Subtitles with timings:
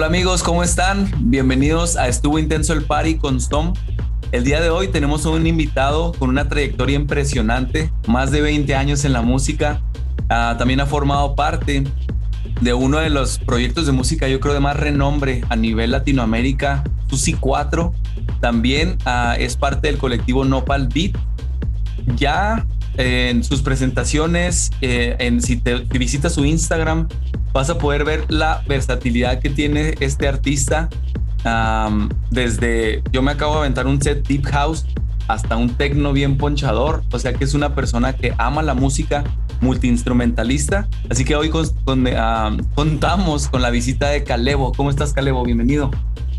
[0.00, 1.12] Hola amigos, ¿cómo están?
[1.18, 3.74] Bienvenidos a Estuvo Intenso el Party con Stom.
[4.32, 9.04] El día de hoy tenemos un invitado con una trayectoria impresionante, más de 20 años
[9.04, 9.82] en la música.
[10.30, 11.84] Ah, también ha formado parte
[12.62, 16.82] de uno de los proyectos de música, yo creo, de más renombre a nivel Latinoamérica,
[17.10, 17.92] Susi 4.
[18.40, 21.12] También ah, es parte del colectivo Nopal Beat.
[22.16, 27.06] Ya eh, en sus presentaciones, eh, en, si, te, si visitas su Instagram,
[27.52, 30.88] vas a poder ver la versatilidad que tiene este artista.
[32.30, 34.86] Desde yo me acabo de aventar un set deep house
[35.28, 39.22] hasta un techno bien ponchador, o sea que es una persona que ama la música,
[39.60, 40.88] multiinstrumentalista.
[41.08, 42.04] Así que hoy con, con,
[42.74, 44.72] contamos con la visita de Calebo.
[44.72, 45.44] ¿Cómo estás, Calebo?
[45.44, 45.90] Bienvenido.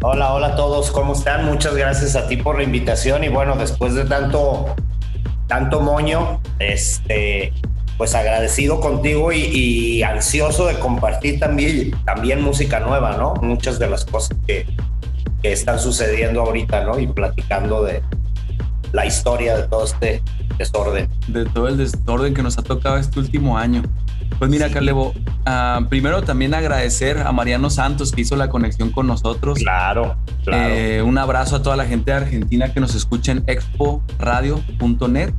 [0.04, 1.46] Hola, hola a todos, ¿cómo están?
[1.46, 4.76] Muchas gracias a ti por la invitación y bueno, después de tanto,
[5.48, 7.54] tanto moño, este,
[8.02, 13.36] pues agradecido contigo y, y, ansioso de compartir también, también música nueva, ¿no?
[13.44, 14.66] Muchas de las cosas que,
[15.44, 16.98] que, están sucediendo ahorita, ¿no?
[16.98, 18.02] Y platicando de
[18.92, 20.24] la historia de todo este
[20.58, 21.10] desorden.
[21.28, 23.84] De todo el desorden que nos ha tocado este último año.
[24.40, 24.74] Pues mira, sí.
[24.74, 25.14] Calebo,
[25.46, 29.60] uh, primero también agradecer a Mariano Santos que hizo la conexión con nosotros.
[29.60, 30.74] Claro, claro.
[30.74, 35.36] Eh, un abrazo a toda la gente de Argentina que nos escucha en exporadio.net.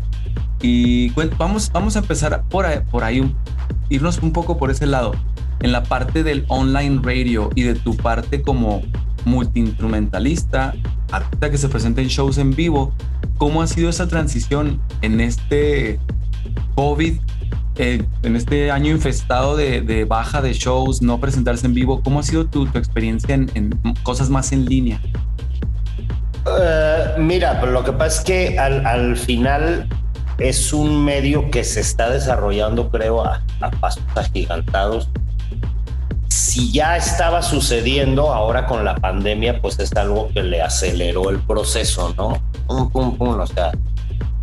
[0.61, 3.35] Y vamos, vamos a empezar por ahí, por ahí,
[3.89, 5.13] irnos un poco por ese lado.
[5.61, 8.83] En la parte del online radio y de tu parte como
[9.25, 10.75] multiinstrumentalista,
[11.11, 12.93] artista que se presenta en shows en vivo,
[13.39, 15.99] ¿cómo ha sido esa transición en este
[16.75, 17.19] COVID,
[17.77, 22.03] eh, en este año infestado de, de, baja de shows, no presentarse en vivo?
[22.03, 23.71] ¿Cómo ha sido tu, tu experiencia en, en,
[24.03, 25.01] cosas más en línea?
[26.45, 29.89] Uh, mira, pero lo que pasa es que al, al final
[30.43, 33.43] es un medio que se está desarrollando, creo, a,
[33.81, 35.09] pasos agigantados.
[36.29, 41.39] Si ya estaba sucediendo ahora con la pandemia, pues es algo que le aceleró el
[41.39, 42.43] proceso, ¿no?
[42.67, 43.41] Pum, pum, pum.
[43.41, 43.73] O sea,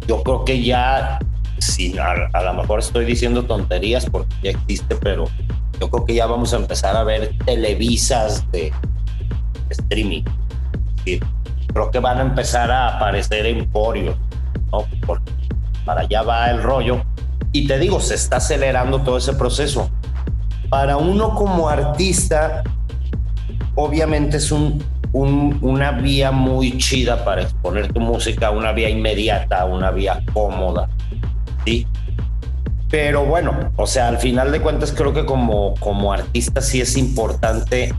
[0.07, 1.19] yo creo que ya,
[1.57, 5.25] si a, a lo mejor estoy diciendo tonterías porque ya existe, pero
[5.79, 8.71] yo creo que ya vamos a empezar a ver televisas de
[9.69, 10.23] streaming.
[11.03, 11.19] Sí,
[11.73, 14.15] creo que van a empezar a aparecer emporios,
[14.71, 14.85] ¿no?
[15.05, 15.38] Porque
[15.85, 17.03] para allá va el rollo.
[17.51, 19.89] Y te digo, se está acelerando todo ese proceso.
[20.69, 22.63] Para uno como artista,
[23.75, 29.65] obviamente es un, un, una vía muy chida para exponer tu música, una vía inmediata,
[29.65, 30.89] una vía cómoda,
[31.65, 31.87] ¿sí?
[32.89, 36.97] Pero bueno, o sea, al final de cuentas creo que como, como artista sí es
[36.97, 37.93] importante,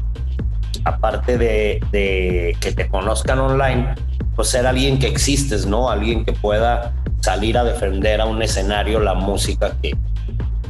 [0.85, 3.95] aparte de, de que te conozcan online,
[4.35, 5.91] pues ser alguien que existes, ¿no?
[5.91, 9.93] Alguien que pueda salir a defender a un escenario la música que,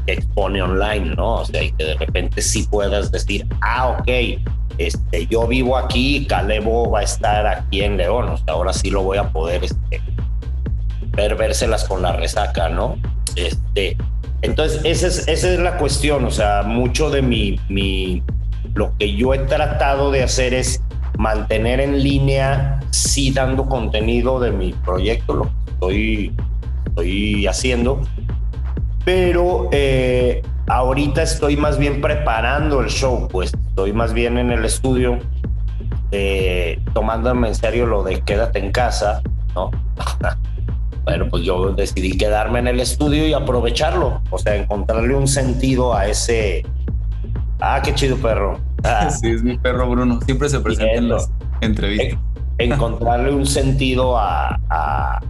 [0.06, 1.37] expone online, ¿no?
[1.37, 4.09] O sea, y que de repente sí puedas decir, ah, ok,
[4.78, 8.91] este, yo vivo aquí, Calebo va a estar aquí en León, o sea, ahora sí
[8.91, 10.00] lo voy a poder este,
[11.12, 12.97] ver, vérselas con la resaca, ¿no?
[13.37, 13.97] Este,
[14.43, 18.22] entonces, esa es, esa es la cuestión, o sea, mucho de mi, mi,
[18.75, 20.83] lo que yo he tratado de hacer es
[21.21, 26.35] mantener en línea, sí dando contenido de mi proyecto, lo estoy,
[26.87, 28.01] estoy haciendo,
[29.05, 34.65] pero eh, ahorita estoy más bien preparando el show, pues estoy más bien en el
[34.65, 35.19] estudio,
[36.11, 39.21] eh, tomándome en serio lo de quédate en casa,
[39.55, 39.71] ¿no?
[41.05, 45.95] bueno, pues yo decidí quedarme en el estudio y aprovecharlo, o sea, encontrarle un sentido
[45.95, 46.65] a ese...
[47.61, 48.59] Ah, qué chido perro.
[48.84, 50.21] Ah, sí, es mi perro Bruno.
[50.22, 51.30] Siempre se presenta en las
[51.60, 52.18] entrevistas.
[52.59, 55.21] Encontrarle un sentido a, a,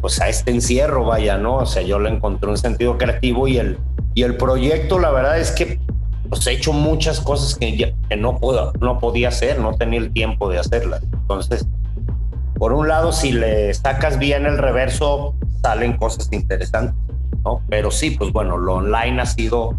[0.00, 1.56] pues a este encierro, vaya, ¿no?
[1.56, 3.78] O sea, yo le encontré un sentido creativo y el,
[4.14, 5.80] y el proyecto, la verdad es que
[6.28, 10.00] pues, he hecho muchas cosas que, ya, que no, puedo, no podía hacer, no tenía
[10.00, 11.02] el tiempo de hacerlas.
[11.02, 11.66] Entonces,
[12.54, 16.94] por un lado, si le sacas bien el reverso, salen cosas interesantes,
[17.44, 17.62] ¿no?
[17.68, 19.78] Pero sí, pues bueno, lo online ha sido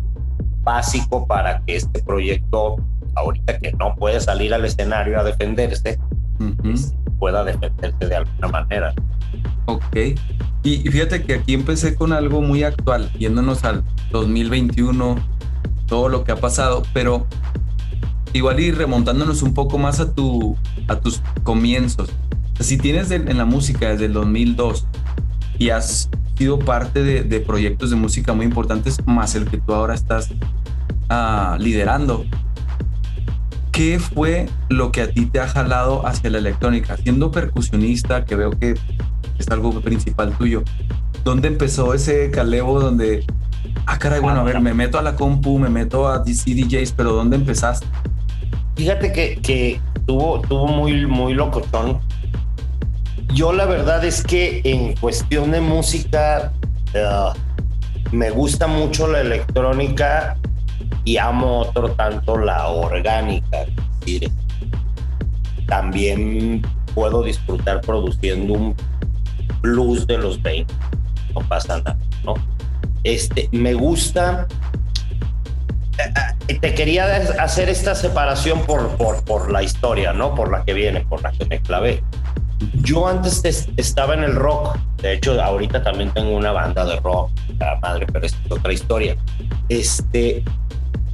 [0.68, 2.76] básico para que este proyecto,
[3.16, 5.98] ahorita que no puede salir al escenario a defenderse,
[6.40, 7.18] uh -huh.
[7.20, 8.94] pueda defenderse de alguna manera.
[9.68, 9.96] Ok.
[9.96, 10.18] Y,
[10.64, 15.16] y, fíjate que aquí empecé con algo muy actual, yéndonos al 2021,
[15.86, 17.26] todo lo que ha pasado, pero
[18.34, 20.58] igual y remontándonos un poco más a, tu,
[20.90, 22.10] a tus comienzos.
[22.60, 24.86] Si tienes en la música desde el 2002
[25.60, 29.96] y has sido parte de, proyectos de música muy importantes, más el que tú ahora
[29.96, 30.30] estás
[31.10, 32.26] ah, liderando,
[33.72, 36.98] ¿qué fue lo que a ti te ha jalado hacia la electrónica?
[36.98, 38.76] Siendo percusionista, que veo que
[39.38, 40.64] es algo principal tuyo,
[41.24, 43.26] ¿dónde empezó ese calevo donde,
[43.86, 46.92] ah, caray, bueno, a ver, me meto a la compu, me meto a DC DJs,
[46.92, 47.88] pero ¿dónde empezaste?
[48.76, 52.00] Fíjate que, que tuvo, tuvo muy, muy locochón.
[53.34, 56.52] Yo la verdad es que en cuestión de música
[56.94, 57.38] uh,
[58.16, 60.38] me gusta mucho la electrónica
[61.04, 63.66] y amo otro tanto la orgánica.
[65.68, 66.62] también
[66.96, 68.76] puedo disfrutar produciendo un
[69.62, 70.74] blues de los 20.
[71.34, 72.34] No pasa nada, ¿no?
[73.04, 74.48] Este, me gusta
[76.62, 80.36] te quería hacer esta separación por, por, por, la historia, ¿no?
[80.36, 82.04] Por la que viene, por la que me clavé.
[82.82, 83.44] Yo antes
[83.78, 88.08] estaba en el rock, de hecho ahorita también tengo una banda de rock, la madre,
[88.12, 89.16] pero es otra historia.
[89.70, 90.44] Este,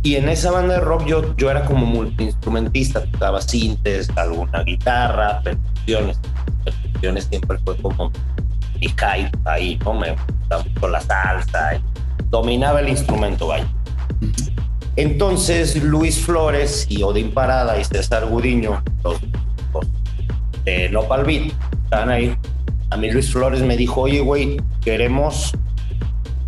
[0.03, 5.41] y en esa banda de rock yo, yo era como multiinstrumentista, tocaba sintes, alguna guitarra,
[5.41, 6.19] percusiones.
[6.63, 8.11] Percusiones siempre fue como
[8.79, 9.93] mi hype ahí, ¿no?
[9.93, 11.81] Me gustaba la salsa,
[12.29, 13.67] dominaba el instrumento, vaya.
[14.95, 19.19] Entonces Luis Flores y Odín Parada y César Gudiño, los,
[20.65, 21.51] de Nopal Beat,
[21.83, 22.35] están ahí.
[22.89, 25.53] A mí Luis Flores me dijo, oye, güey, queremos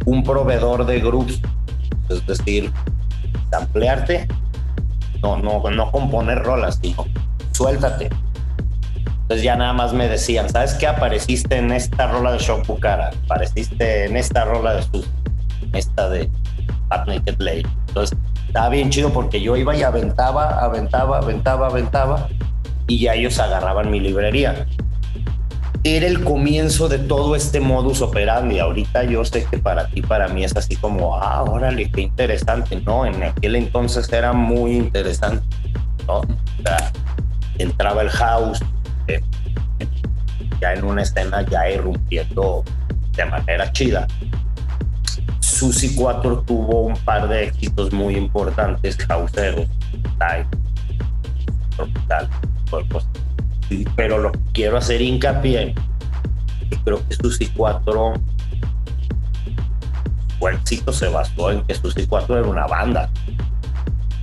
[0.06, 1.42] un proveedor de grupos,
[2.10, 2.72] es decir,
[3.52, 4.28] ampliarte,
[5.22, 7.06] no, no, no componer rolas, sino
[7.52, 8.10] suéltate.
[9.26, 10.86] Entonces ya nada más me decían, ¿sabes qué?
[10.86, 12.68] Apareciste en esta rola de Shock
[13.26, 15.10] apareciste en esta rola de sus,
[15.74, 16.30] esta de
[16.90, 17.66] Bad Naked Lady.
[17.88, 18.16] Entonces
[18.46, 22.28] estaba bien chido porque yo iba y aventaba, aventaba, aventaba, aventaba
[22.88, 24.68] y ya ellos agarraban mi librería.
[25.84, 28.58] Era el comienzo de todo este modus operandi.
[28.60, 32.82] Ahorita yo sé que para ti, para mí es así como, ah, órale, qué interesante.
[32.82, 35.46] No, en aquel entonces era muy interesante.
[36.08, 36.22] ¿no?
[36.22, 36.26] O
[36.64, 36.92] sea,
[37.60, 38.64] entraba el house,
[39.08, 39.22] eh,
[40.60, 42.64] ya en una escena ya irrumpiendo
[43.16, 44.08] de manera chida.
[45.40, 49.68] Susi 4 tuvo un par de éxitos muy importantes, causeros,
[51.78, 52.30] Tropical,
[53.96, 55.74] pero lo que quiero hacer hincapié,
[56.70, 58.14] que creo que Susi 4
[60.40, 63.10] su éxito se basó en que Susi 4 era una banda.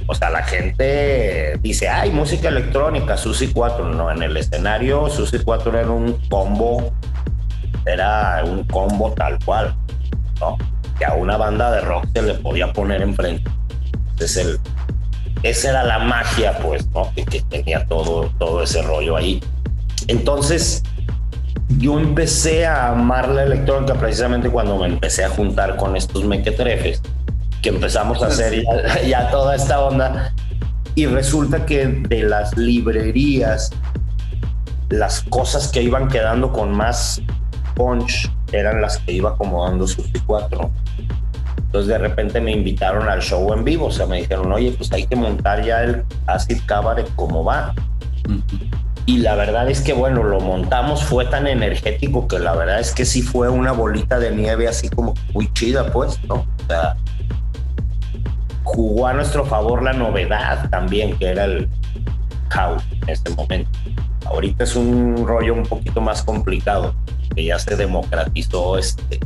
[0.07, 3.95] O sea, la gente dice, ay, música electrónica, Susi 4.
[3.95, 6.93] No, en el escenario Susi 4 era un combo,
[7.87, 9.75] era un combo tal cual,
[10.41, 10.59] ¿no?
[11.05, 13.51] a una banda de rock se le podía poner enfrente.
[14.19, 14.61] Es el,
[15.43, 17.13] esa era la magia, pues, ¿no?
[17.15, 19.43] Que, tenía todo, todo ese rollo ahí.
[20.09, 20.83] Entonces,
[21.79, 27.03] yo empecé a amar la electrónica precisamente cuando me empecé a juntar con estos mequetrefes,
[27.61, 30.33] que empezamos a hacer ya, ya toda esta onda.
[30.95, 33.71] Y resulta que de las librerías,
[34.91, 37.23] las cosas que iban quedando con más
[37.75, 40.71] punch eran las que iba acomodando sus 4
[41.73, 44.93] entonces de repente me invitaron al show en vivo, o sea, me dijeron, oye, pues
[44.93, 47.75] hay que montar ya el Acid Cabaret como va.
[49.07, 52.93] Y la verdad es que, bueno, lo montamos, fue tan energético que la verdad es
[52.93, 56.35] que sí fue una bolita de nieve así como muy chida, pues, ¿no?
[56.35, 56.95] O sea,
[58.65, 61.71] jugó a nuestro favor la novedad también, que era el
[62.51, 63.71] house en ese momento.
[64.27, 66.95] Ahorita es un rollo un poquito más complicado,
[67.35, 69.21] que ya se democratizó este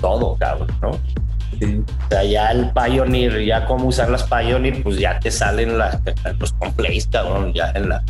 [0.00, 1.25] todo, cabrón, ¿no?
[1.62, 5.98] O sea, ya el Pioneer, ya cómo usar las Pioneer, pues ya te salen las,
[6.38, 8.02] los compleys, cabrón, ya en la,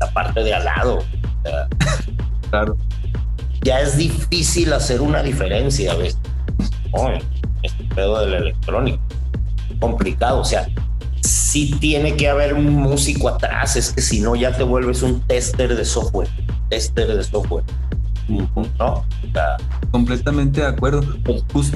[0.00, 0.98] la parte de al lado.
[2.50, 2.76] claro.
[3.62, 6.18] Ya es difícil hacer una diferencia, ¿ves?
[6.92, 7.10] Oh,
[7.62, 9.00] este pedo del electrónico.
[9.80, 10.66] Complicado, o sea,
[11.22, 15.20] sí tiene que haber un músico atrás, es que si no ya te vuelves un
[15.22, 16.28] tester de software,
[16.68, 17.64] tester de software.
[18.28, 19.04] ¿No?
[19.90, 21.02] Completamente de acuerdo.
[21.24, 21.72] Pues,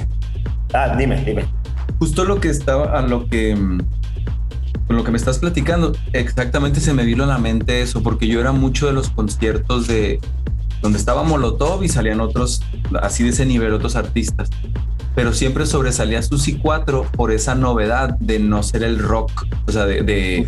[0.73, 1.45] Ah, dime, dime.
[1.99, 3.79] Justo lo que estaba, a lo que, mm,
[4.87, 8.27] con lo que me estás platicando, exactamente se me vino a la mente eso, porque
[8.27, 10.19] yo era mucho de los conciertos de
[10.81, 12.61] donde estaba Molotov y salían otros,
[13.01, 14.49] así de ese nivel, otros artistas.
[15.15, 19.85] Pero siempre sobresalía Susi 4 por esa novedad de no ser el rock, o sea,
[19.85, 20.45] de,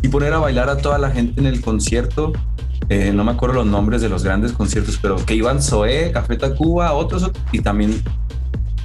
[0.00, 2.32] y poner a bailar a toda la gente en el concierto.
[2.88, 6.36] Eh, no me acuerdo los nombres de los grandes conciertos, pero que iban Zoé, Café
[6.36, 8.02] Tacuba, otros, y también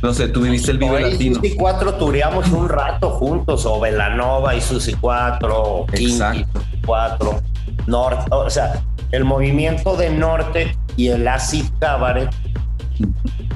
[0.01, 1.35] no sé, tú viviste el Vive Ahí Latino.
[1.35, 6.61] Susi 4 tureamos un rato juntos, o Velanova y Susi 4, Kinky Exacto.
[6.85, 7.41] 4,
[7.87, 12.29] Norte, o sea, el movimiento de Norte y el Acid Cabaret,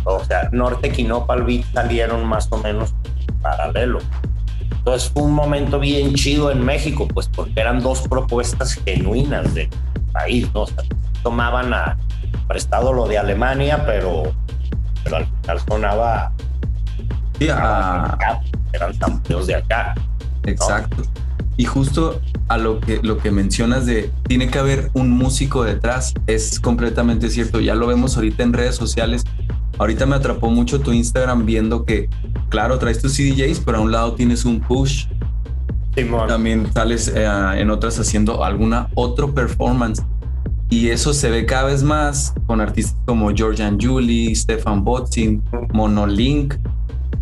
[0.04, 2.94] o sea, Norte y Nopal Beat salieron más o menos
[3.42, 4.00] paralelo.
[4.72, 9.70] Entonces fue un momento bien chido en México, pues porque eran dos propuestas genuinas del
[10.12, 10.64] país, ¿no?
[10.64, 10.84] O sea,
[11.22, 11.98] tomaban a
[12.48, 14.24] prestado lo de Alemania, pero,
[15.04, 16.32] pero al final sonaba
[17.40, 18.18] Sí, a-
[18.74, 19.94] eran sampleos de acá.
[20.46, 21.04] Exacto.
[21.58, 26.14] Y justo a lo que, lo que mencionas de tiene que haber un músico detrás,
[26.28, 27.60] es completamente cierto.
[27.60, 29.24] Ya lo vemos ahorita en redes sociales.
[29.78, 32.10] Ahorita me atrapó mucho tu Instagram viendo que,
[32.50, 35.08] claro, traes tus CDJs, pero a un lado tienes un push.
[35.96, 36.28] Simón.
[36.28, 37.26] También sales eh,
[37.58, 40.04] en otras haciendo alguna otro performance.
[40.74, 46.56] Y eso se ve cada vez más con artistas como Georgian Julie, Stefan Botzin, Monolink.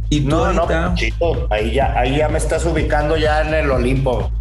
[0.10, 3.70] Y tú No, no, chico, ahí ya, ahí ya me estás ubicando ya en el
[3.70, 4.32] Olimpo.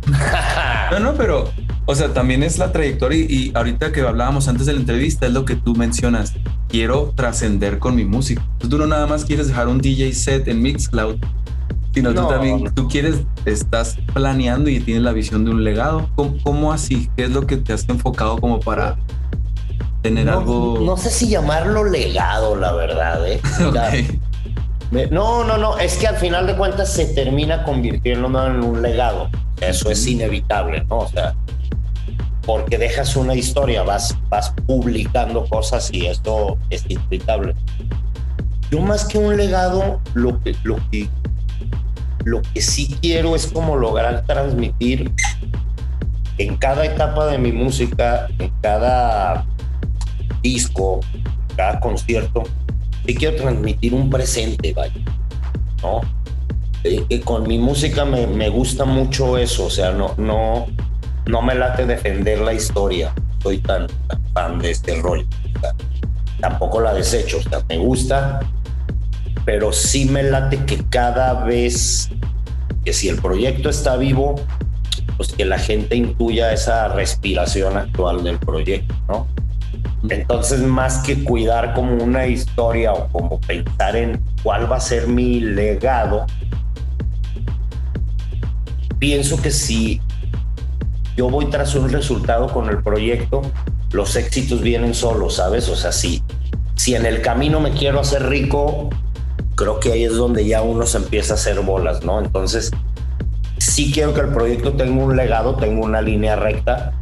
[0.92, 1.50] No, no, pero,
[1.86, 5.26] o sea, también es la trayectoria y, y ahorita que hablábamos antes de la entrevista
[5.26, 6.34] es lo que tú mencionas.
[6.68, 8.46] Quiero trascender con mi música.
[8.58, 11.16] Tú no nada más quieres dejar un DJ set en Mixcloud,
[11.92, 12.22] sino No.
[12.22, 16.08] tú también, tú quieres, estás planeando y tienes la visión de un legado.
[16.14, 17.10] ¿Cómo, cómo así?
[17.16, 18.96] ¿Qué es lo que te has enfocado como para
[20.02, 20.80] tener No, algo?
[20.84, 23.40] no sé si llamarlo legado, la verdad, ¿eh?
[23.60, 24.20] Mira, Ok.
[24.90, 28.82] me- No, no, no, es que al final de cuentas se termina convirtiendo en un
[28.82, 29.28] legado.
[29.60, 30.98] Eso es inevitable, ¿no?
[31.00, 31.34] O sea,
[32.46, 37.54] porque dejas una historia, vas, vas publicando cosas y esto es inevitable.
[38.70, 41.08] Yo más que un legado, lo que, lo que,
[42.24, 45.12] lo que sí quiero es como lograr transmitir
[46.38, 49.44] en cada etapa de mi música, en cada
[50.42, 51.00] disco,
[51.56, 52.44] cada concierto,
[53.06, 54.94] sí quiero transmitir un presente, vaya,
[55.82, 56.00] ¿no?
[56.82, 60.66] Eh, con mi música me, me gusta mucho eso, o sea, no, no,
[61.26, 63.12] no me late defender la historia,
[63.42, 65.26] soy tan, tan fan de este rollo,
[66.40, 68.40] tampoco la desecho, o sea, me gusta,
[69.50, 72.08] pero sí me late que cada vez
[72.84, 74.36] que si el proyecto está vivo,
[75.16, 79.26] pues que la gente intuya esa respiración actual del proyecto, ¿no?
[80.08, 85.08] Entonces, más que cuidar como una historia o como pensar en cuál va a ser
[85.08, 86.26] mi legado,
[89.00, 90.00] pienso que si
[91.16, 93.42] yo voy tras un resultado con el proyecto,
[93.90, 95.68] los éxitos vienen solos, ¿sabes?
[95.68, 96.22] O sea, si,
[96.76, 98.90] si en el camino me quiero hacer rico,
[99.60, 102.18] creo que ahí es donde ya uno se empieza a hacer bolas, ¿no?
[102.18, 102.70] Entonces,
[103.58, 106.92] sí quiero que el proyecto tenga un legado, tenga una línea recta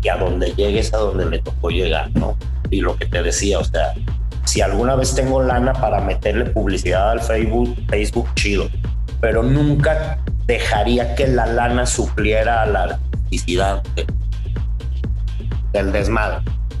[0.00, 2.36] y a donde llegues a donde le tocó llegar, ¿no?
[2.70, 3.92] Y lo que te decía, o sea,
[4.44, 8.68] si alguna vez tengo lana para meterle publicidad al Facebook, Facebook chido,
[9.20, 14.06] pero nunca dejaría que la lana supliera a la artisticidad de-
[15.72, 16.38] del desmadre.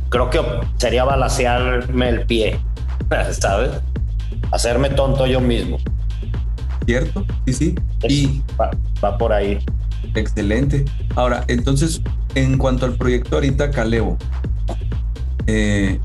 [0.08, 0.40] Creo que
[0.76, 2.60] sería balasearme el pie,
[3.32, 3.70] ¿sabes?
[4.52, 5.78] Hacerme tonto yo mismo.
[6.86, 7.24] ¿Cierto?
[7.46, 7.74] Sí, sí.
[8.02, 8.70] Es- Y va,
[9.02, 9.58] va por ahí.
[10.14, 10.84] Excelente.
[11.16, 12.02] Ahora, entonces,
[12.34, 14.16] en cuanto al proyecto ahorita Calebo,
[15.46, 15.98] eh,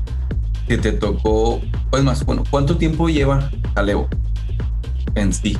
[0.66, 4.08] que te tocó, pues más, bueno, ¿cuánto tiempo lleva Calebo
[5.14, 5.56] en sí?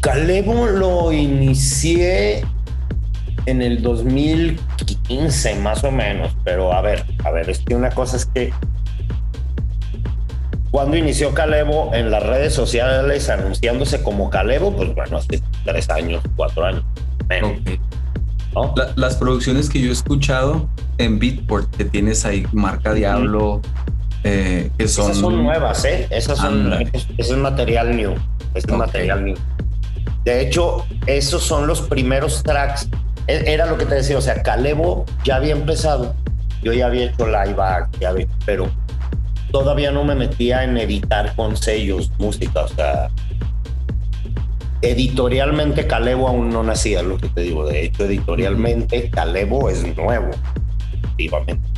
[0.00, 2.44] Calebo lo inicié
[3.46, 8.16] en el 2015 más o menos, pero a ver, a ver, es que una cosa
[8.16, 8.52] es que
[10.74, 16.20] cuando inició Calebo en las redes sociales anunciándose como Calebo, pues bueno, hace tres años,
[16.34, 16.82] cuatro años,
[17.28, 17.70] menos, Ok.
[18.54, 18.74] ¿no?
[18.76, 23.60] La- las producciones que yo he escuchado en Beatport, que tienes ahí Marca Diablo,
[24.24, 25.04] eh, que son...
[25.12, 26.08] Esas son nuevas, ¿eh?
[26.10, 28.14] Esas son, ese es material new.
[28.54, 28.72] Es Ok.
[28.72, 29.36] material new.
[30.24, 32.88] De hecho, esos son los primeros tracks.
[33.28, 36.16] E- Era lo que te decía, o sea, Calebo ya había empezado.
[36.64, 38.68] Yo ya había hecho live act, ya había- pero
[39.54, 43.08] todavía no me metía en editar con sellos música, o sea,
[44.82, 47.64] editorialmente Calebo aún no nacía, lo que te digo.
[47.64, 50.30] De hecho, editorialmente Calebo es nuevo,
[50.92, 51.68] efectivamente.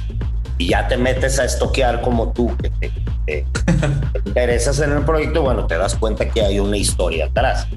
[0.57, 3.45] Y ya te metes a estoquear como tú, que te
[4.25, 7.69] interesas en el proyecto, bueno, te das cuenta que hay una historia atrás.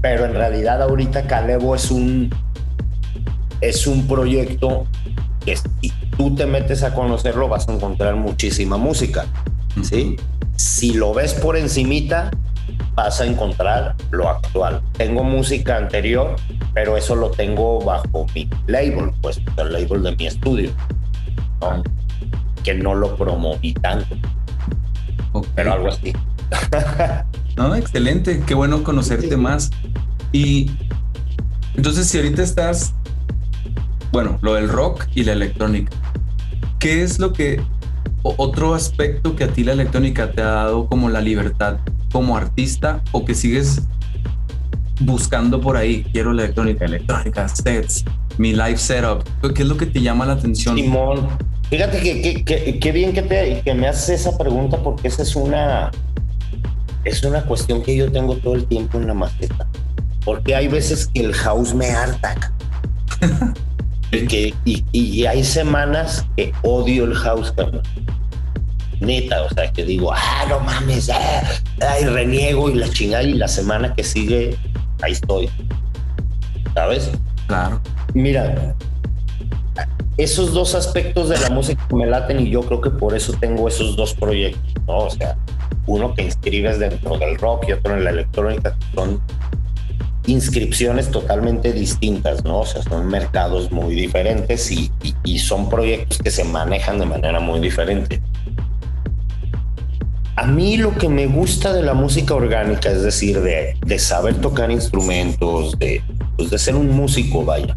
[0.00, 2.28] Pero en realidad ahorita Calebo es un,
[3.60, 4.88] es un proyecto
[5.48, 9.24] que si tú te metes a conocerlo vas a encontrar muchísima música.
[9.82, 10.16] ¿sí?
[10.56, 12.30] Si lo ves por encimita,
[12.94, 14.82] vas a encontrar lo actual.
[14.98, 16.36] Tengo música anterior,
[16.74, 20.70] pero eso lo tengo bajo mi label, pues el label de mi estudio,
[21.62, 21.82] ¿no?
[22.62, 24.16] que no lo promoví tanto.
[25.32, 25.46] Ok.
[25.54, 26.12] pero algo así.
[27.56, 28.40] No, excelente.
[28.46, 29.70] Qué bueno conocerte más.
[30.30, 30.70] Y
[31.74, 32.94] entonces, si ahorita estás,
[34.12, 35.90] bueno, lo del rock y la electrónica,
[36.78, 37.60] ¿qué es lo que,
[38.22, 41.78] otro aspecto que a ti la electrónica te ha dado como la libertad
[42.12, 43.82] como artista o que sigues
[45.00, 46.04] buscando por ahí?
[46.12, 48.04] Quiero la electrónica, electrónica, sets,
[48.38, 49.22] mi live setup.
[49.54, 50.76] ¿Qué es lo que te llama la atención?
[50.76, 51.28] Simón,
[51.70, 55.22] fíjate que, que- que- qué bien que, te, que me haces esa pregunta porque esa
[55.22, 55.90] es una,
[57.04, 59.66] es una cuestión que yo tengo todo el tiempo en la maceta.
[60.24, 62.52] Porque hay veces que el house me harta.
[64.12, 67.82] y, que, y, y hay semanas que odio el house, cabrón.
[69.00, 71.42] Neta, o sea, que digo, ah, no mames, ah,
[71.88, 74.56] ay, reniego y la chingada y la semana que sigue,
[75.02, 75.48] ahí estoy.
[76.74, 77.10] ¿Sabes?
[77.46, 77.80] Claro.
[78.14, 78.74] Mira,
[80.16, 83.68] esos dos aspectos de la música me laten y yo creo que por eso tengo
[83.68, 84.98] esos dos proyectos, ¿no?
[84.98, 85.36] O sea,
[85.86, 89.20] uno que inscribes dentro del rock y otro en la electrónica, que son
[90.28, 92.60] inscripciones totalmente distintas, ¿no?
[92.60, 97.06] O sea, son mercados muy diferentes y, y- y son proyectos que se manejan de
[97.06, 98.20] manera muy diferente.
[100.36, 104.36] A mí lo que me gusta de la música orgánica, es decir, de, de saber
[104.36, 106.00] tocar instrumentos, de,
[106.36, 107.76] pues de ser un músico, vaya,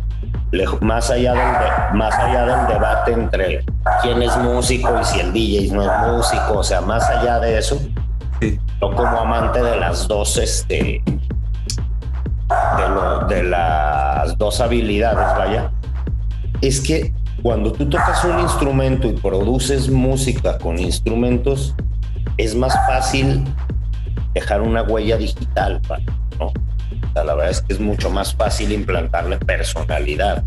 [0.82, 3.66] más allá, del de- más allá del debate entre
[4.04, 7.58] quién es músico y si el DJ no es músico, o sea, más allá de
[7.58, 7.82] eso,
[8.42, 11.02] yo como amante de las dos, este,
[13.30, 15.72] de, las dos habilidades, vaya,
[16.62, 21.76] es que cuando tú tocas un instrumento y produces música con instrumentos,
[22.38, 23.44] es más fácil
[24.34, 25.82] dejar una huella digital,
[26.40, 26.48] ¿no?
[26.48, 30.44] O sea, la verdad es que es mucho más fácil implantarle personalidad,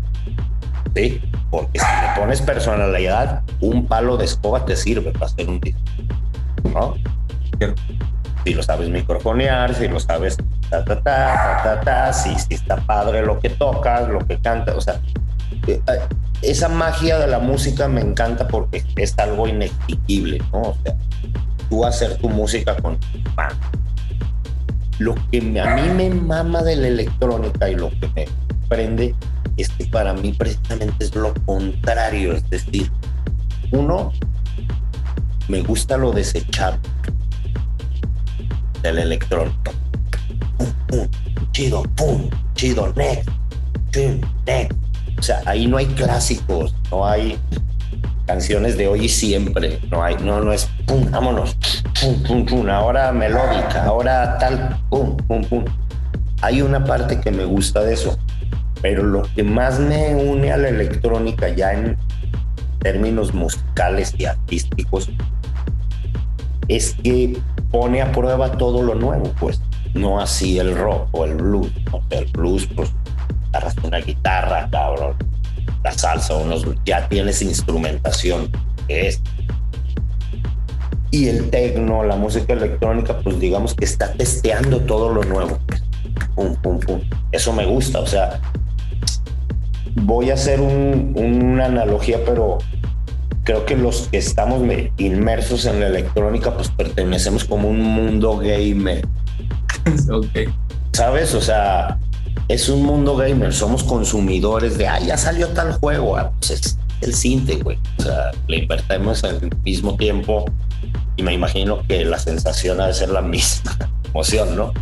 [0.95, 1.21] ¿sí?
[1.51, 5.81] Porque si le pones personalidad, un palo de escoba te sirve para hacer un disco,
[6.73, 6.95] ¿no?
[8.45, 10.37] Si lo sabes microfonear, si lo sabes
[10.69, 14.39] ta ta ta ta ta, ta si, si está padre lo que tocas, lo que
[14.39, 15.01] canta, o sea,
[15.67, 15.99] eh, eh,
[16.43, 20.61] esa magia de la música me encanta porque es algo inexplicable, ¿no?
[20.61, 20.95] O sea,
[21.69, 23.55] tú hacer tu música con tu mano.
[24.99, 28.25] Lo que a mí me mama de la electrónica y lo que me
[28.69, 29.15] prende
[29.57, 32.91] es que para mí precisamente es lo contrario, es decir,
[33.71, 34.11] uno,
[35.47, 36.79] me gusta lo desechable
[38.85, 39.71] del electrónico.
[40.57, 41.07] Pum, pum,
[41.51, 43.29] chido, pum, chido, next,
[43.91, 44.77] chum, next.
[45.17, 47.37] O sea, ahí no hay clásicos, no hay
[48.27, 51.57] canciones de hoy y siempre, no hay, no, no es pum, vámonos,
[51.99, 55.65] pum, pum, pum, ahora melódica, ahora tal, pum, pum, pum.
[56.41, 58.19] Hay una parte que me gusta de eso,
[58.83, 61.97] pero lo que más me une a la electrónica ya en
[62.81, 65.09] términos musicales y artísticos
[66.67, 67.39] es que
[67.75, 69.59] pone a prueba todo lo nuevo, pues
[69.93, 71.71] no así el rock o el blues.
[71.91, 72.93] O el blues, pues
[73.83, 75.15] una guitarra, cabrón,
[75.83, 78.49] la salsa, unos, ya tienes instrumentación,
[78.87, 79.21] que es.
[81.11, 85.57] Y el tecno, la música electrónica, pues digamos que está testeando todo lo nuevo.
[85.67, 85.83] pues.
[86.35, 87.01] Pum, pum, pum.
[87.31, 88.39] Eso me gusta, o sea,
[89.95, 92.57] voy a hacer un- una analogía, pero
[93.45, 98.37] creo que los que estamos me- inmersos en la electrónica, pues pertenecemos como un mundo
[98.37, 99.05] gamer,
[100.11, 100.49] ok.
[100.91, 101.33] ¿sabes?
[101.33, 101.97] O sea,
[102.47, 106.77] es un mundo gamer, somos consumidores de, ah, ya salió tal juego, ah, pues es
[107.01, 107.77] el cinte, güey.
[107.99, 110.45] O sea, le invertimos al mismo tiempo
[111.17, 114.73] y me imagino que la sensación ha de ser la misma emoción, ¿no?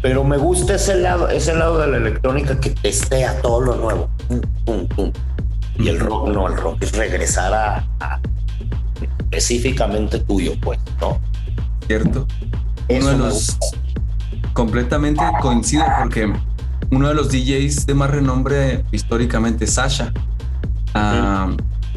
[0.00, 4.08] Pero me gusta ese lado, ese lado de la electrónica que testea todo lo nuevo.
[4.28, 5.12] Pum, pum, pum.
[5.78, 8.20] Y el rock no, el rock es regresar a, a
[9.30, 11.20] específicamente tuyo, pues, ¿no?
[11.86, 12.26] Cierto.
[12.88, 13.58] Eso uno de los
[14.52, 16.32] completamente coincido porque
[16.90, 20.12] uno de los DJs de más renombre históricamente, Sasha,
[20.94, 21.50] ah,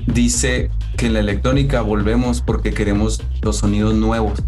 [0.05, 4.43] dice que en la electrónica volvemos porque queremos los sonidos nuevos.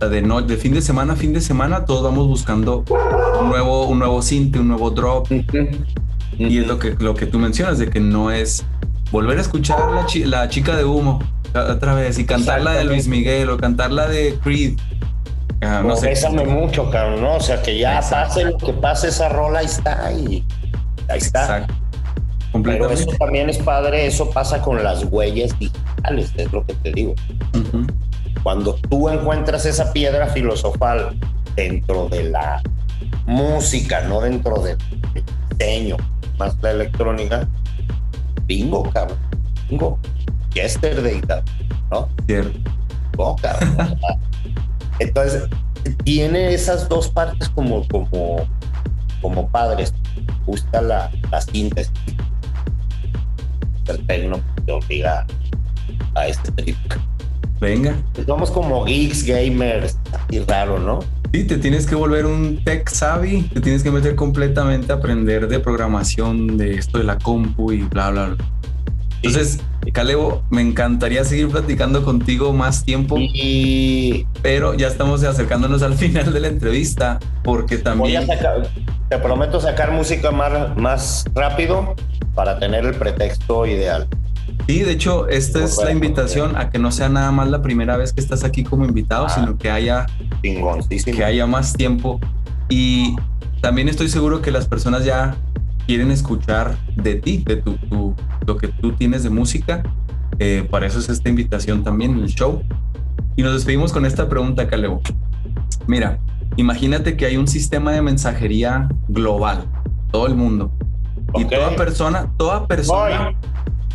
[0.00, 2.84] De, no, de fin de semana a fin de semana todos vamos buscando
[3.40, 5.28] un nuevo, un nuevo synth, un nuevo drop.
[6.48, 8.64] Y es lo que, lo que tú mencionas, de que no es
[9.10, 11.20] volver a escuchar la, chi- la chica de humo
[11.54, 14.78] otra vez y cantar la de Luis Miguel o cantar la de Creed.
[15.60, 16.14] Ah, no sé.
[16.46, 17.36] Mucho, cabrón, ¿no?
[17.36, 20.44] O sea, que ya pase lo que pase esa rola, ahí está, y
[21.08, 21.42] ahí está.
[21.42, 21.74] Exacto.
[22.64, 26.92] Pero eso también es padre, eso pasa con las huellas digitales, es lo que te
[26.92, 27.14] digo.
[28.42, 31.16] Cuando tú encuentras esa piedra filosofal
[31.54, 32.60] dentro de la
[33.26, 34.76] música, no dentro del
[35.50, 35.96] diseño,
[36.38, 37.48] más la electrónica,
[38.46, 39.18] bingo, cabrón,
[39.68, 39.98] bingo.
[40.54, 41.44] Yesterday, cabrón,
[41.90, 42.08] ¿no?
[42.26, 42.70] Cierto.
[43.18, 43.98] No, cabrón.
[44.98, 45.48] Entonces,
[46.04, 48.46] tiene esas dos partes como, como,
[49.20, 49.94] como padres.
[50.46, 51.92] Gusta la, la síntesis.
[53.86, 55.26] El tecno te obliga
[56.14, 56.76] a este trip.
[57.60, 57.96] Venga.
[58.26, 59.98] Somos como geeks, gamers,
[60.30, 61.00] y raro, ¿no?
[61.32, 65.48] Sí, te tienes que volver un tech savvy, te tienes que meter completamente a aprender
[65.48, 68.44] de programación, de esto de la compu y bla, bla, bla.
[69.22, 69.60] Entonces,
[69.94, 76.34] Calebo, me encantaría seguir platicando contigo más tiempo, Y pero ya estamos acercándonos al final
[76.34, 78.24] de la entrevista porque voy también...
[78.24, 78.68] a sacar,
[79.08, 81.94] te prometo sacar música más, más rápido
[82.34, 84.06] para tener el pretexto ideal.
[84.66, 87.96] Sí, de hecho, esta es la invitación a que no sea nada más la primera
[87.96, 89.30] vez que estás aquí como invitado, Ah.
[89.30, 90.06] sino que haya
[90.42, 92.20] que haya más tiempo.
[92.68, 93.16] Y
[93.60, 95.36] también estoy seguro que las personas ya
[95.86, 98.14] quieren escuchar de ti, de tu, tu-
[98.46, 99.82] lo que tú tienes de música.
[100.38, 102.62] Eh, para eso es esta invitación también, el show.
[103.36, 105.00] Y nos despedimos con esta pregunta, Calebo.
[105.86, 106.18] Mira,
[106.56, 109.64] imagínate que hay un sistema de mensajería global,
[110.10, 110.70] todo el mundo.
[111.34, 113.32] Y toda persona, toda persona,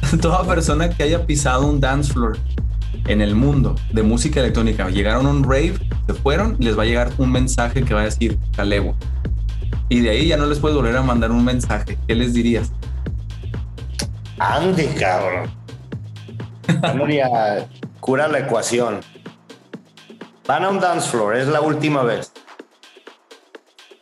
[0.21, 2.38] toda persona que haya pisado un dance floor
[3.07, 5.73] en el mundo de música electrónica, llegaron a un rave,
[6.07, 8.95] se fueron, les va a llegar un mensaje que va a decir Calebo.
[9.89, 11.97] Y de ahí ya no les puedes volver a mandar un mensaje.
[12.07, 12.71] ¿Qué les dirías?
[14.38, 15.49] Ande, cabrón.
[18.01, 18.99] Cura la ecuación.
[20.45, 22.31] Van a un dance floor, es la última vez.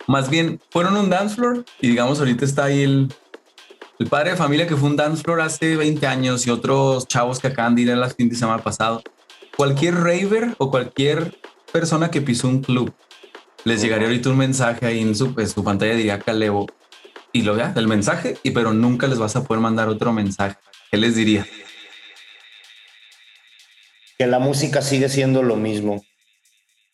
[0.07, 3.13] Más bien, fueron a un dance floor y digamos ahorita está ahí el,
[3.97, 7.39] el padre de familia que fue un dance floor hace 20 años y otros chavos
[7.39, 9.01] que acaban de ir a las fin de semana pasado.
[9.55, 11.39] Cualquier raver o cualquier
[11.71, 12.93] persona que pisó un club,
[13.63, 16.67] les llegaría ahorita un mensaje ahí en su, pantalla diría Calebo
[17.31, 20.57] y lo vea el mensaje y pero nunca les vas a poder mandar otro mensaje.
[20.91, 21.47] ¿Qué les diría?
[24.17, 26.03] Que la música sigue siendo lo mismo.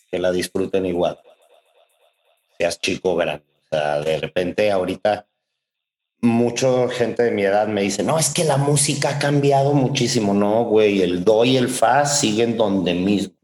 [0.10, 1.20] Que la disfruten igual.
[2.58, 3.46] Seas chico grande.
[3.66, 5.28] O sea, de repente ahorita
[6.22, 10.34] mucha gente de mi edad me dice, no, es que la música ha cambiado muchísimo.
[10.34, 13.36] No, güey, el do y el fa siguen donde mismo.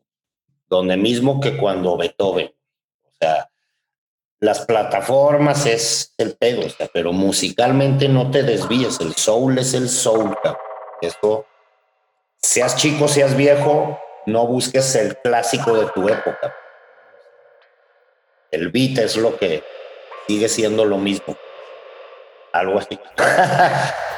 [0.69, 2.53] Donde mismo que cuando Beethoven.
[3.03, 3.49] O sea,
[4.39, 8.99] las plataformas es el pedo, o pero musicalmente no te desvíes.
[8.99, 10.61] El soul es el soul, cabrón.
[11.01, 11.45] Esto,
[12.37, 16.53] seas chico, seas viejo, no busques el clásico de tu época.
[18.51, 19.63] El beat es lo que
[20.27, 21.37] sigue siendo lo mismo.
[22.59, 22.99] Algo así.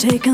[0.00, 0.29] Take.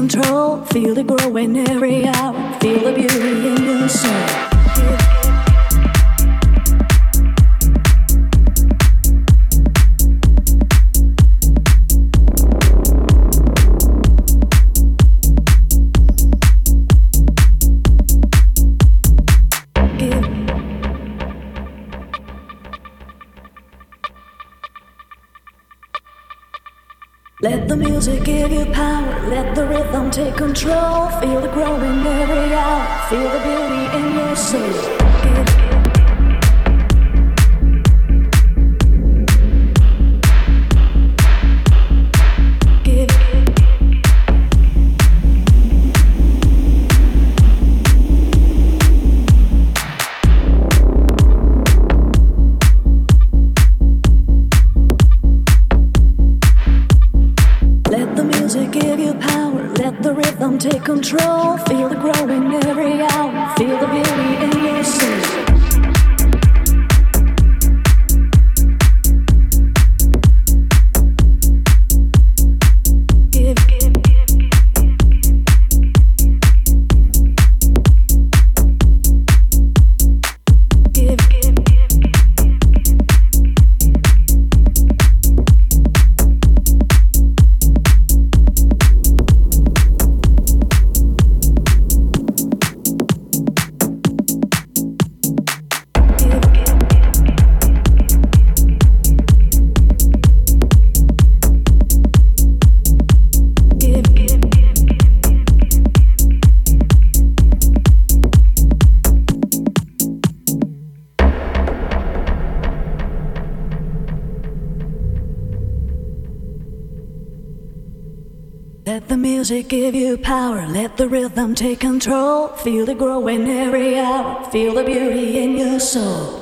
[119.49, 120.67] Music give you power.
[120.67, 122.49] Let the rhythm take control.
[122.49, 124.45] Feel it growing every hour.
[124.51, 126.41] Feel the beauty in your soul.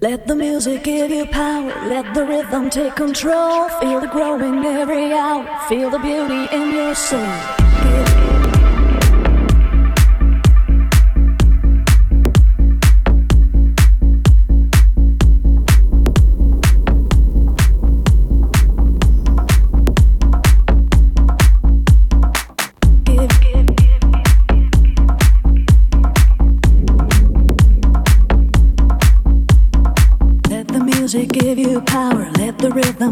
[0.00, 1.70] Let the music give you power.
[1.88, 3.68] Let the rhythm take control.
[3.80, 5.46] Feel it growing every hour.
[5.68, 7.57] Feel the beauty in your soul.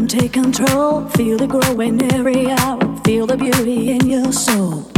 [0.07, 1.07] Take control.
[1.09, 2.79] Feel it growing every hour.
[3.03, 4.96] Feel the beauty in your soul.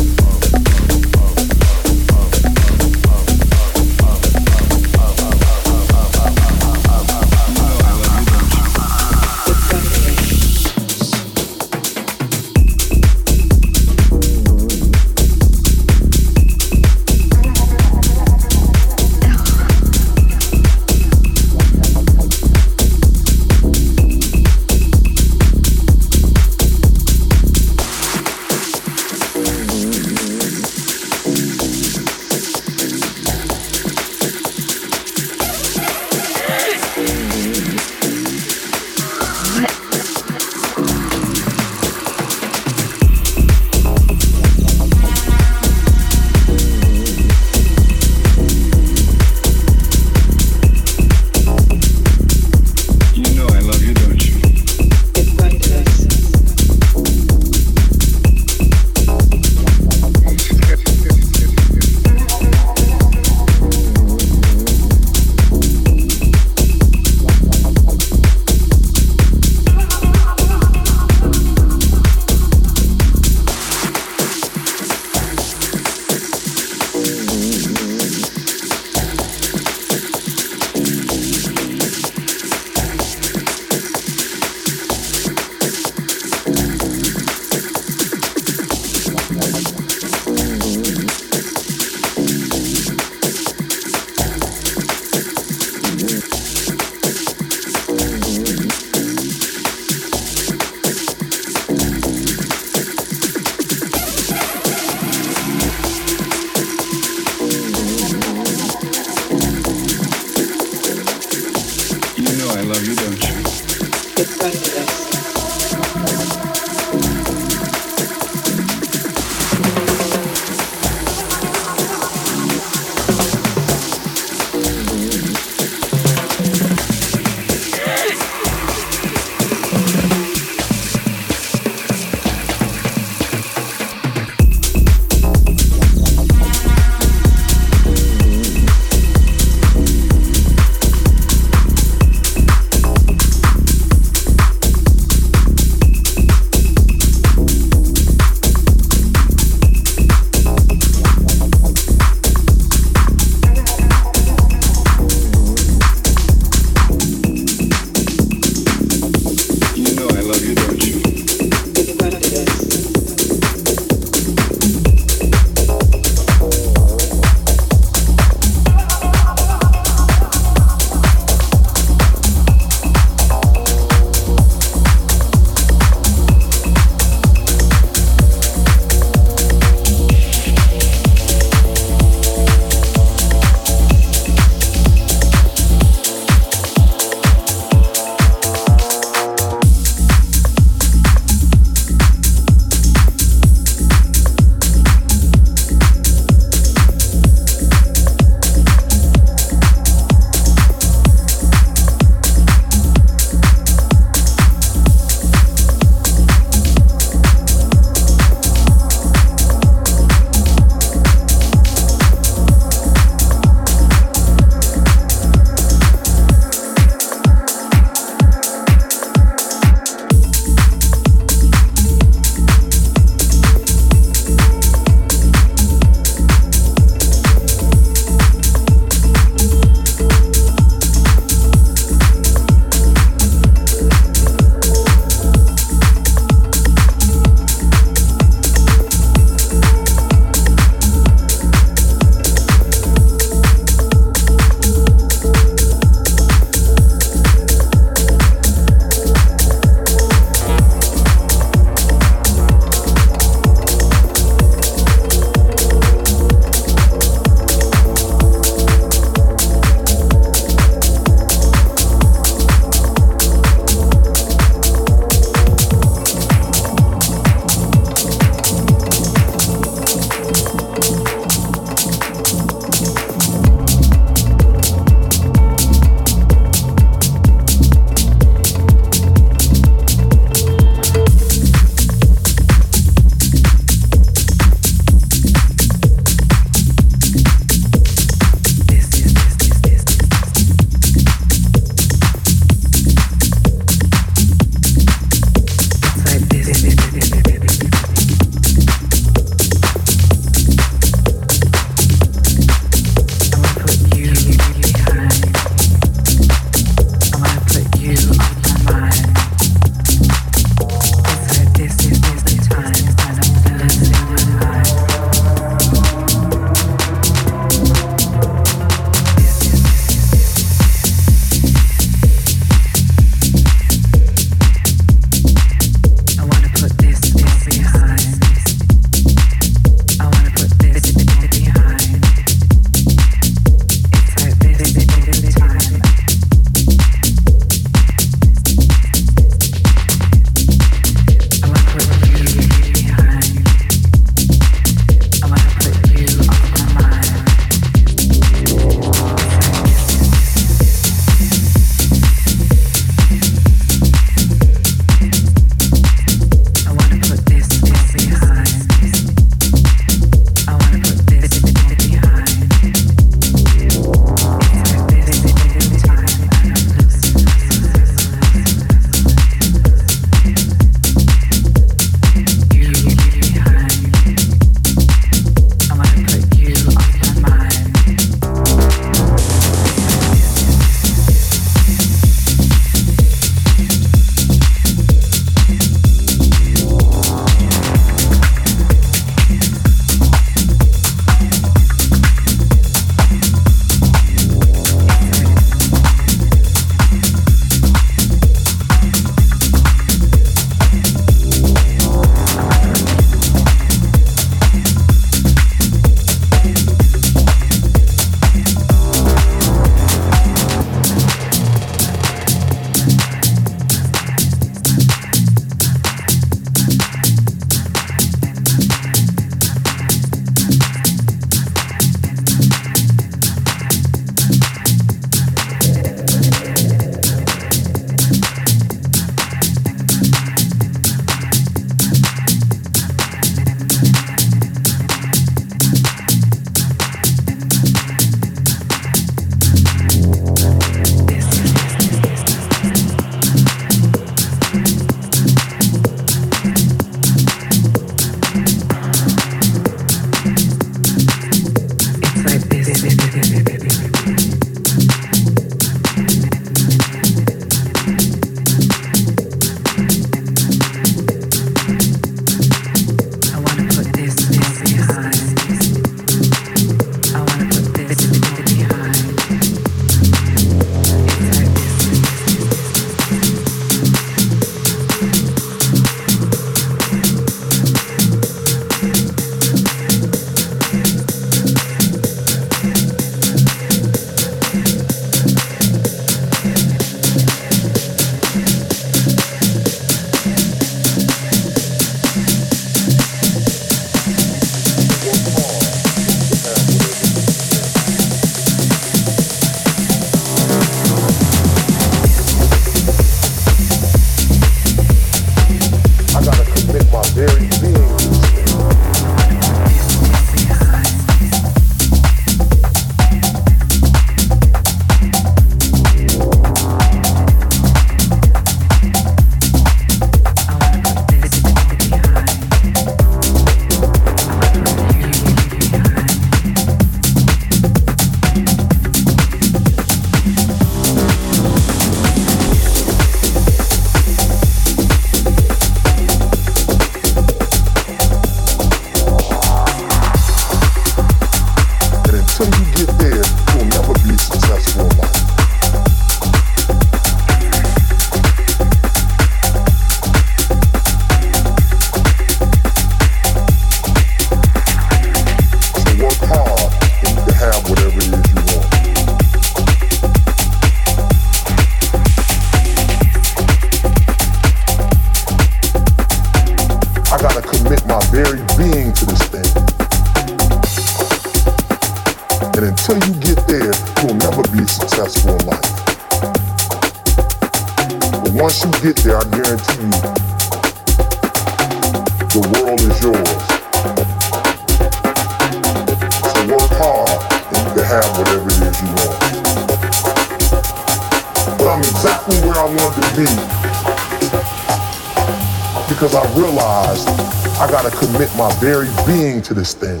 [599.51, 600.00] To this thing.